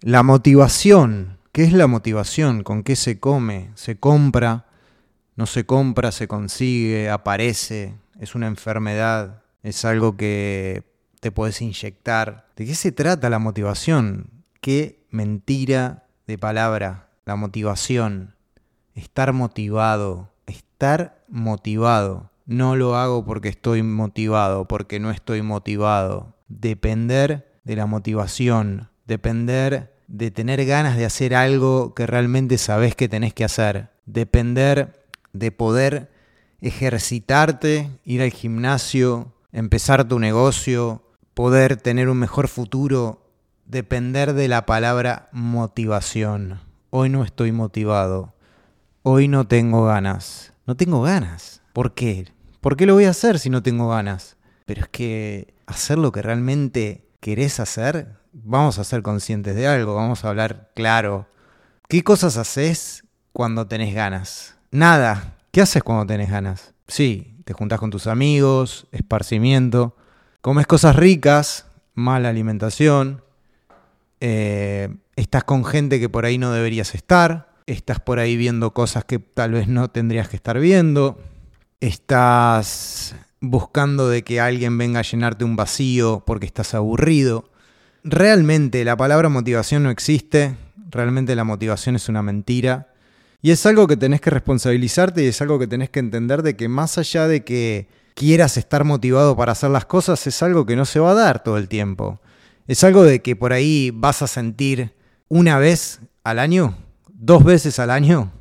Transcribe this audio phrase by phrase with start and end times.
[0.00, 1.38] La motivación.
[1.50, 2.62] ¿Qué es la motivación?
[2.62, 3.72] ¿Con qué se come?
[3.74, 4.66] ¿Se compra?
[5.34, 6.12] ¿No se compra?
[6.12, 7.10] ¿Se consigue?
[7.10, 7.96] ¿Aparece?
[8.20, 9.42] ¿Es una enfermedad?
[9.64, 10.84] ¿Es algo que
[11.18, 12.46] te puedes inyectar?
[12.54, 14.30] ¿De qué se trata la motivación?
[14.60, 17.08] Qué mentira de palabra.
[17.24, 18.36] La motivación.
[18.94, 20.30] Estar motivado.
[20.46, 22.30] Estar motivado.
[22.46, 26.36] No lo hago porque estoy motivado, porque no estoy motivado.
[26.46, 28.90] Depender de la motivación.
[29.08, 33.88] Depender de tener ganas de hacer algo que realmente sabes que tenés que hacer.
[34.04, 36.10] Depender de poder
[36.60, 41.02] ejercitarte, ir al gimnasio, empezar tu negocio,
[41.32, 43.32] poder tener un mejor futuro.
[43.64, 46.60] Depender de la palabra motivación.
[46.90, 48.34] Hoy no estoy motivado.
[49.04, 50.52] Hoy no tengo ganas.
[50.66, 51.62] No tengo ganas.
[51.72, 52.30] ¿Por qué?
[52.60, 54.36] ¿Por qué lo voy a hacer si no tengo ganas?
[54.66, 59.94] Pero es que hacer lo que realmente querés hacer, vamos a ser conscientes de algo,
[59.94, 61.26] vamos a hablar claro.
[61.88, 64.56] ¿Qué cosas haces cuando tenés ganas?
[64.70, 65.36] Nada.
[65.50, 66.74] ¿Qué haces cuando tenés ganas?
[66.86, 69.96] Sí, te juntás con tus amigos, esparcimiento,
[70.40, 73.22] comes cosas ricas, mala alimentación,
[74.20, 79.04] eh, estás con gente que por ahí no deberías estar, estás por ahí viendo cosas
[79.04, 81.18] que tal vez no tendrías que estar viendo,
[81.80, 87.47] estás buscando de que alguien venga a llenarte un vacío porque estás aburrido.
[88.04, 90.56] Realmente la palabra motivación no existe,
[90.90, 92.92] realmente la motivación es una mentira.
[93.40, 96.56] Y es algo que tenés que responsabilizarte y es algo que tenés que entender de
[96.56, 100.74] que más allá de que quieras estar motivado para hacer las cosas, es algo que
[100.74, 102.20] no se va a dar todo el tiempo.
[102.66, 104.94] Es algo de que por ahí vas a sentir
[105.28, 106.76] una vez al año,
[107.08, 108.32] dos veces al año,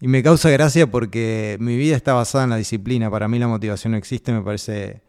[0.00, 3.10] y me causa gracia porque mi vida está basada en la disciplina.
[3.10, 5.02] Para mí la motivación no existe, me parece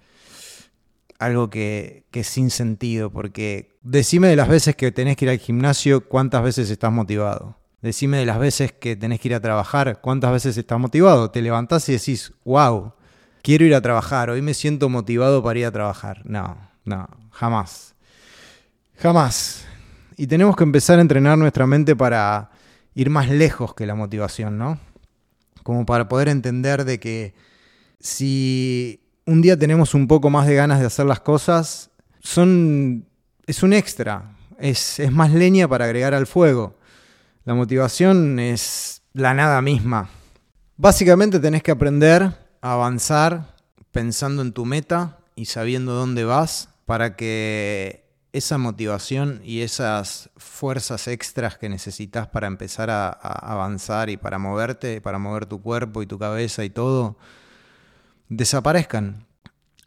[1.20, 3.12] algo que, que, es sin sentido.
[3.12, 7.58] Porque decime de las veces que tenés que ir al gimnasio, cuántas veces estás motivado.
[7.82, 11.30] Decime de las veces que tenés que ir a trabajar, cuántas veces estás motivado.
[11.32, 12.94] Te levantás y decís, wow,
[13.44, 16.22] quiero ir a trabajar, hoy me siento motivado para ir a trabajar.
[16.26, 17.96] No, no, jamás.
[18.98, 19.66] Jamás.
[20.18, 22.50] Y tenemos que empezar a entrenar nuestra mente para
[22.96, 24.80] ir más lejos que la motivación, ¿no?
[25.62, 27.36] Como para poder entender de que
[28.00, 33.06] si un día tenemos un poco más de ganas de hacer las cosas, son,
[33.46, 36.76] es un extra, es, es más leña para agregar al fuego.
[37.44, 40.10] La motivación es la nada misma.
[40.78, 42.24] Básicamente tenés que aprender
[42.62, 43.56] a avanzar
[43.92, 51.08] pensando en tu meta y sabiendo dónde vas para que esa motivación y esas fuerzas
[51.10, 56.02] extras que necesitas para empezar a, a, avanzar y para moverte, para mover tu cuerpo
[56.02, 57.18] y tu cabeza y todo,
[58.30, 59.26] desaparezcan.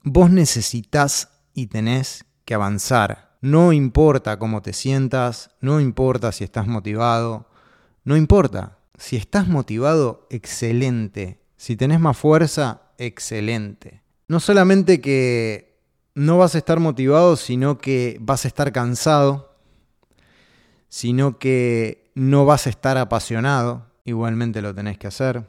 [0.02, 3.36] Vos necesitas y tenés que avanzar.
[3.40, 7.48] No importa cómo te sientas, no importa si estás motivado,
[8.04, 8.78] no importa.
[8.98, 11.40] Si estás motivado, excelente.
[11.56, 14.02] Si tenés más fuerza, excelente.
[14.28, 15.80] No solamente que
[16.14, 19.56] no vas a estar motivado, sino que vas a estar cansado,
[20.88, 25.48] sino que no vas a estar apasionado, igualmente lo tenés que hacer.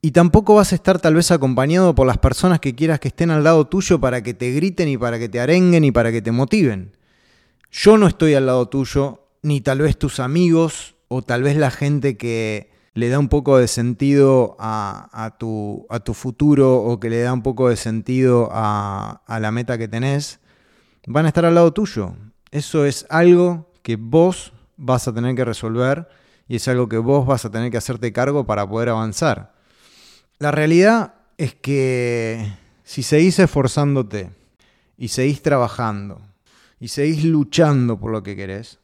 [0.00, 3.30] Y tampoco vas a estar tal vez acompañado por las personas que quieras que estén
[3.30, 6.22] al lado tuyo para que te griten y para que te arenguen y para que
[6.22, 6.96] te motiven.
[7.72, 11.72] Yo no estoy al lado tuyo, ni tal vez tus amigos o tal vez la
[11.72, 17.32] gente que le da un poco de sentido a, tu, futuro o que le da
[17.32, 20.38] un poco de sentido a, a la meta que tenés,
[21.08, 22.14] van a estar al lado tuyo.
[22.52, 26.08] Eso es algo que vos vas a tener que resolver
[26.46, 29.57] y es algo que vos vas a tener que hacerte cargo para poder avanzar.
[30.38, 32.52] La realidad es que
[32.84, 34.30] si seguís esforzándote
[34.96, 36.20] y seguís trabajando
[36.78, 38.78] y seguís luchando por lo que querés,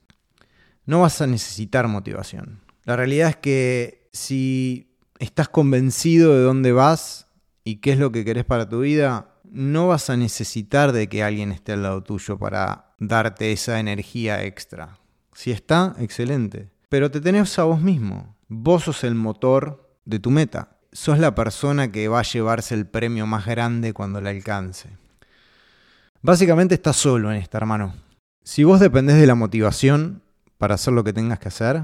[0.84, 2.60] no vas a necesitar motivación.
[2.84, 7.28] La realidad es que si estás convencido de dónde vas
[7.62, 11.22] y qué es lo que querés para tu vida, no vas a necesitar de que
[11.22, 14.98] alguien esté al lado tuyo para darte esa energía extra.
[15.32, 16.69] Si está, excelente.
[16.88, 18.37] Pero te tenés a vos mismo.
[18.49, 20.76] Vos sos el motor de tu meta.
[20.94, 24.88] Sos la persona que va a llevarse el premio más grande cuando la alcance.
[26.23, 27.94] Básicamente estás solo en esta, hermano.
[28.43, 30.23] Si vos dependés de la motivación
[30.56, 31.82] para hacer lo que tengas que hacer,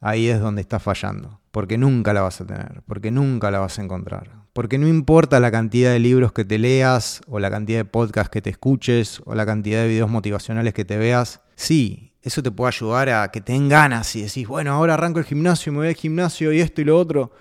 [0.00, 3.78] ahí es donde estás fallando porque nunca la vas a tener, porque nunca la vas
[3.78, 4.30] a encontrar.
[4.52, 8.30] Porque no importa la cantidad de libros que te leas, o la cantidad de podcasts
[8.30, 12.50] que te escuches, o la cantidad de videos motivacionales que te veas, sí, eso te
[12.50, 15.88] puede ayudar a que te ganas y decís, bueno, ahora arranco el gimnasio, me voy
[15.88, 17.32] al gimnasio y esto y lo otro,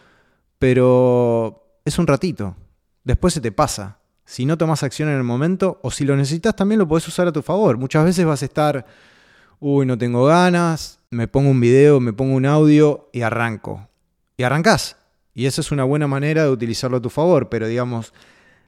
[0.59, 2.55] pero es un ratito,
[3.03, 3.97] después se te pasa.
[4.25, 7.27] Si no tomas acción en el momento, o si lo necesitas, también lo podés usar
[7.27, 7.77] a tu favor.
[7.77, 8.85] Muchas veces vas a estar
[9.59, 13.87] uy, no tengo ganas, me pongo un video, me pongo un audio y arranco.
[14.37, 14.97] Y arrancás.
[15.33, 18.13] Y esa es una buena manera de utilizarlo a tu favor, pero digamos,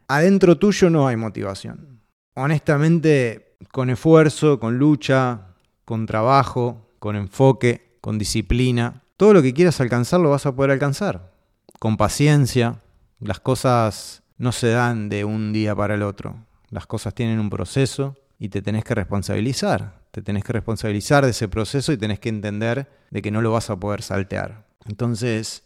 [0.08, 2.02] adentro tuyo no hay motivación.
[2.34, 5.48] Honestamente, con esfuerzo, con lucha,
[5.86, 10.72] con trabajo, con enfoque, con disciplina, todo lo que quieras alcanzar lo vas a poder
[10.72, 11.32] alcanzar.
[11.82, 12.80] Con paciencia,
[13.20, 16.36] las cosas no se dan de un día para el otro.
[16.70, 20.00] Las cosas tienen un proceso y te tenés que responsabilizar.
[20.12, 23.52] Te tenés que responsabilizar de ese proceso y tenés que entender de que no lo
[23.52, 24.68] vas a poder saltear.
[24.86, 25.64] Entonces,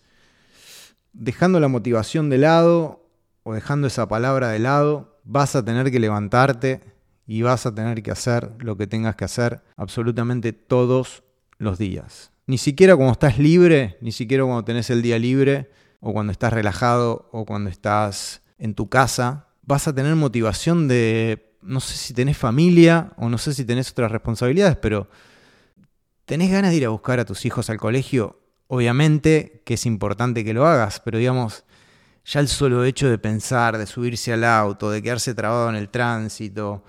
[1.11, 3.09] dejando la motivación de lado
[3.43, 6.79] o dejando esa palabra de lado, vas a tener que levantarte
[7.27, 11.23] y vas a tener que hacer lo que tengas que hacer absolutamente todos
[11.57, 12.31] los días.
[12.47, 15.69] Ni siquiera cuando estás libre, ni siquiera cuando tenés el día libre,
[16.05, 21.57] o cuando estás relajado, o cuando estás en tu casa, vas a tener motivación de,
[21.61, 25.09] no sé si tenés familia, o no sé si tenés otras responsabilidades, pero
[26.25, 30.43] tenés ganas de ir a buscar a tus hijos al colegio Obviamente que es importante
[30.43, 31.65] que lo hagas, pero digamos,
[32.25, 35.89] ya el solo hecho de pensar, de subirse al auto, de quedarse trabado en el
[35.89, 36.83] tránsito,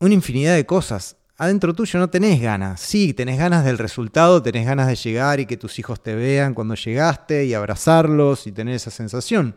[0.00, 1.16] una infinidad de cosas.
[1.40, 2.80] Adentro tuyo no tenés ganas.
[2.80, 6.52] Sí, tenés ganas del resultado, tenés ganas de llegar y que tus hijos te vean
[6.52, 9.54] cuando llegaste y abrazarlos y tener esa sensación.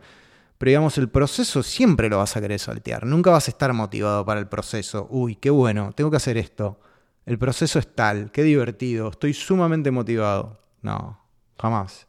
[0.58, 3.04] Pero digamos, el proceso siempre lo vas a querer saltear.
[3.04, 5.08] Nunca vas a estar motivado para el proceso.
[5.10, 6.78] Uy, qué bueno, tengo que hacer esto.
[7.26, 10.60] El proceso es tal, qué divertido, estoy sumamente motivado.
[10.82, 11.20] No,
[11.58, 12.06] jamás.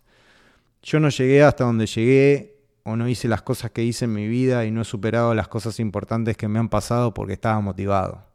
[0.84, 4.28] Yo no llegué hasta donde llegué o no hice las cosas que hice en mi
[4.28, 8.33] vida y no he superado las cosas importantes que me han pasado porque estaba motivado.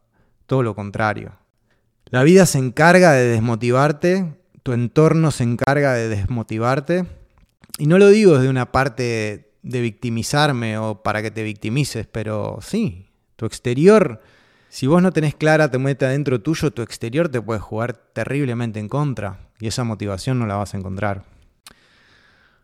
[0.49, 1.33] Todo lo contrario.
[2.05, 7.05] La vida se encarga de desmotivarte, tu entorno se encarga de desmotivarte.
[7.77, 12.57] Y no lo digo desde una parte de victimizarme o para que te victimices, pero
[12.63, 14.23] sí, tu exterior,
[14.69, 18.79] si vos no tenés clara, te mete adentro tuyo, tu exterior te puede jugar terriblemente
[18.79, 21.25] en contra y esa motivación no la vas a encontrar.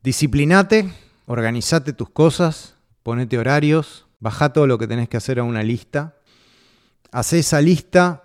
[0.02, 0.92] Disciplinate,
[1.28, 6.16] organizate tus cosas, ponete horarios, baja todo lo que tenés que hacer a una lista,
[7.16, 8.24] hace esa lista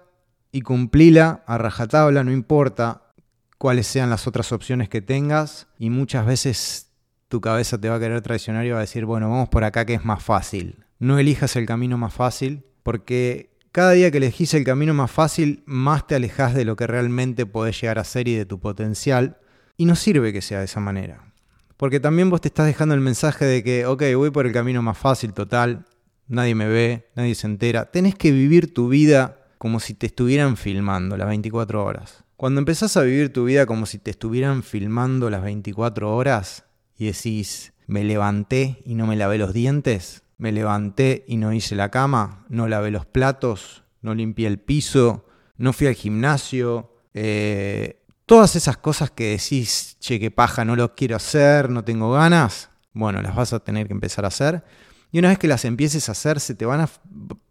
[0.51, 3.13] y cumplila a rajatabla, no importa
[3.57, 6.91] cuáles sean las otras opciones que tengas y muchas veces
[7.29, 9.85] tu cabeza te va a querer traicionar y va a decir, bueno, vamos por acá
[9.85, 10.85] que es más fácil.
[10.99, 15.63] No elijas el camino más fácil porque cada día que elegís el camino más fácil,
[15.67, 19.39] más te alejas de lo que realmente podés llegar a ser y de tu potencial.
[19.77, 21.33] Y no sirve que sea de esa manera.
[21.77, 24.83] Porque también vos te estás dejando el mensaje de que, ok, voy por el camino
[24.83, 25.87] más fácil, total,
[26.31, 27.91] nadie me ve, nadie se entera.
[27.91, 32.25] Tenés que vivir tu vida como si te estuvieran filmando las 24 horas.
[32.37, 36.65] Cuando empezás a vivir tu vida como si te estuvieran filmando las 24 horas
[36.97, 41.75] y decís, me levanté y no me lavé los dientes, me levanté y no hice
[41.75, 45.27] la cama, no lavé los platos, no limpié el piso,
[45.59, 46.95] no fui al gimnasio.
[47.13, 52.13] Eh, todas esas cosas que decís, che, qué paja, no lo quiero hacer, no tengo
[52.13, 54.65] ganas, bueno, las vas a tener que empezar a hacer.
[55.13, 56.89] Y una vez que las empieces a hacer, se te van a,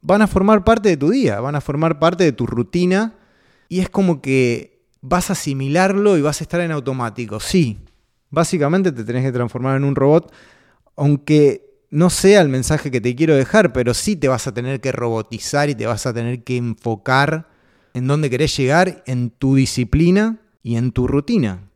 [0.02, 3.16] van a formar parte de tu día, van a formar parte de tu rutina.
[3.68, 7.40] Y es como que vas a asimilarlo y vas a estar en automático.
[7.40, 7.78] Sí,
[8.30, 10.34] básicamente te tenés que transformar en un robot,
[10.96, 14.80] aunque no sea el mensaje que te quiero dejar, pero sí te vas a tener
[14.80, 17.50] que robotizar y te vas a tener que enfocar
[17.94, 21.69] en dónde querés llegar, en tu disciplina y en tu rutina,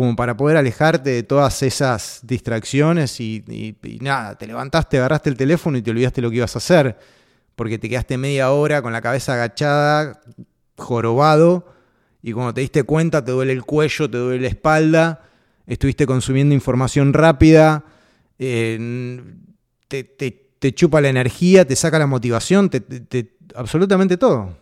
[0.00, 3.44] como para poder alejarte de todas esas distracciones y,
[4.00, 6.96] nada, te levantaste, agarraste el teléfono y te olvidaste lo que ibas a hacer,
[7.54, 10.22] porque te quedaste media hora con la cabeza agachada,
[10.78, 11.66] jorobado,
[12.22, 15.28] y cuando te diste cuenta te duele el cuello, te duele la espalda,
[15.66, 17.84] estuviste consumiendo información rápida,
[18.38, 19.22] eh,
[19.86, 24.56] te, chupa la energía, te saca la motivación, te, absolutamente todo.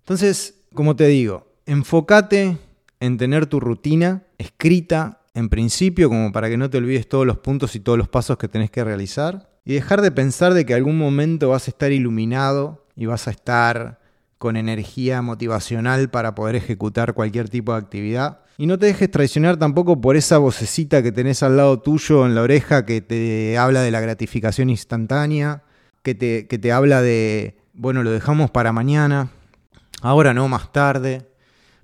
[0.00, 2.58] Entonces, como te digo, enfócate
[3.02, 7.38] en tener tu rutina escrita en principio, como para que no te olvides todos los
[7.38, 10.72] puntos y todos los pasos que tenés que realizar, y dejar de pensar de que
[10.72, 13.98] algún momento vas a estar iluminado y vas a estar
[14.38, 18.38] con energía motivacional para poder ejecutar cualquier tipo de actividad.
[18.56, 22.36] Y no te dejes traicionar tampoco por esa vocecita que tenés al lado tuyo en
[22.36, 25.64] la oreja que te habla de la gratificación instantánea,
[26.04, 29.30] que te, que te habla de, bueno, lo dejamos para mañana,
[30.02, 31.31] ahora no, más tarde.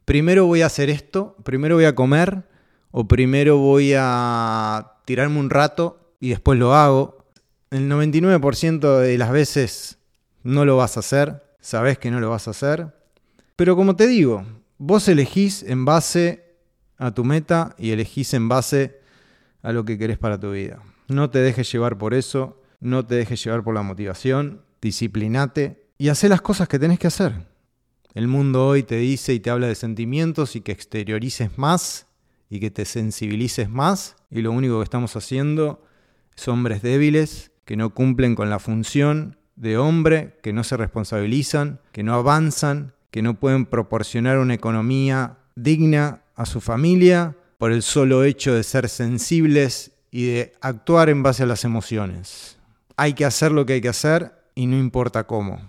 [0.09, 2.45] Primero voy a hacer esto, primero voy a comer
[2.93, 7.27] o primero voy a tirarme un rato y después lo hago.
[7.71, 9.99] El 99% de las veces
[10.43, 12.95] no lo vas a hacer, sabes que no lo vas a hacer.
[13.55, 14.47] Pero como te digo,
[14.79, 16.55] vos elegís en base
[16.97, 19.03] a tu meta y elegís en base
[19.61, 20.79] a lo que querés para tu vida.
[21.09, 26.09] No te dejes llevar por eso, no te dejes llevar por la motivación, disciplinate y
[26.09, 27.58] haz las cosas que tenés que hacer.
[28.19, 32.09] El mundo hoy te dice y te habla de sentimientos y que exteriorices más
[32.51, 35.85] y que te sensibilices más y lo único que estamos haciendo
[36.37, 41.79] es hombres débiles que no cumplen con la función de hombre, que no se responsabilizan,
[41.93, 47.83] que no avanzan, que no pueden proporcionar una economía digna a su familia por el
[47.83, 52.59] solo hecho de ser sensibles y de actuar en base a las emociones.
[52.97, 55.61] Hay que hacer lo que hay que hacer y no importa cómo.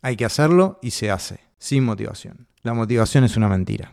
[0.00, 2.46] Hay que hacerlo y se hace, sin motivación.
[2.62, 3.92] La motivación es una mentira.